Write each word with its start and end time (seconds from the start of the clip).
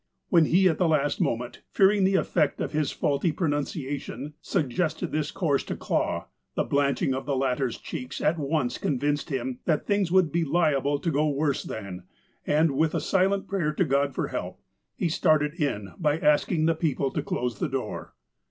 When 0.29 0.45
he, 0.45 0.67
at 0.67 0.79
the 0.79 0.87
last 0.87 1.21
moment, 1.21 1.61
fearing 1.69 2.05
the 2.05 2.15
effect 2.15 2.59
of 2.59 2.71
his 2.71 2.91
faulty 2.91 3.31
pronunciation, 3.31 4.33
suggested 4.41 5.11
this 5.11 5.29
course 5.29 5.63
to 5.65 5.75
Clah, 5.75 6.25
the 6.55 6.63
blanching 6.63 7.13
of 7.13 7.27
the 7.27 7.35
latter' 7.35 7.67
s 7.67 7.77
cheeks 7.77 8.19
at 8.19 8.39
once 8.39 8.79
convinced 8.79 9.29
him 9.29 9.59
that 9.65 9.85
things 9.85 10.11
would 10.11 10.31
be 10.31 10.43
liable 10.43 10.97
to 10.97 11.11
go 11.11 11.29
worse 11.29 11.61
then, 11.61 12.05
and, 12.47 12.71
with 12.71 12.95
a 12.95 12.99
silent 12.99 13.47
prayer 13.47 13.71
to 13.73 13.85
God 13.85 14.15
for 14.15 14.29
help, 14.29 14.59
he 14.95 15.07
started 15.07 15.53
in 15.61 15.93
by 15.99 16.17
asking 16.17 16.65
the 16.65 16.73
people 16.73 17.11
to 17.11 17.21
close 17.21 17.59
the 17.59 17.69
door. 17.69 18.15